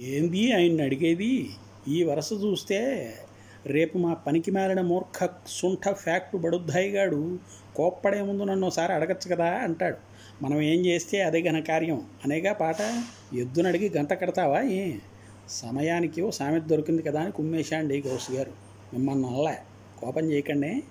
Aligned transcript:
ఏంది 0.00 0.52
ఆయన్ని 0.52 0.82
అడిగేది? 0.82 1.50
ఈ 1.88 2.02
వరస 2.02 2.32
చూస్తే 2.32 3.12
రేపు 3.66 3.98
మా 3.98 4.14
పనికి 4.14 4.50
మారిన 4.50 4.80
మూర్ఖ 4.80 5.28
సుంఠ 5.46 5.92
ఫ్యాక్ట్ 5.92 6.36
బడుద్దాయిగాడు 6.36 7.38
కోప్పడే 7.76 8.22
ముందు 8.22 8.42
నన్ను 8.42 8.66
ఒకసారి 8.66 8.92
అడగచ్చు 8.92 9.34
కదా 9.34 9.44
అంటాడు. 9.44 9.96
మనం 10.42 10.60
ఏం 10.60 10.86
చేస్తే 10.86 11.22
అదే 11.22 11.42
ఘన 11.42 11.60
కార్యం. 11.60 12.02
అనేగా 12.24 12.52
పాట 12.52 12.76
ఎద్దునడిగి 13.34 13.88
గంట 13.96 14.12
కడతావా 14.12 14.60
ఏ? 14.60 14.92
సమయానికి 15.48 16.22
ఓ 16.22 16.30
సామెత 16.30 16.62
దొరికింది 16.62 17.02
కదా 17.02 17.20
అని 17.20 17.32
కుమ్మేశాండి 17.32 18.02
గౌస్ 18.06 18.30
గారు. 18.30 18.50
మిమ్మల్ని 18.92 19.26
అల్లా 19.26 19.56
కోపం 19.98 20.30
చేయకండి. 20.32 20.82